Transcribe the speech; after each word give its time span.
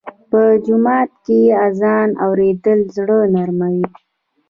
په 0.29 0.41
جومات 0.65 1.09
کې 1.25 1.39
اذان 1.67 2.09
اورېدل 2.25 2.79
زړه 2.95 3.17
نرموي. 3.35 3.85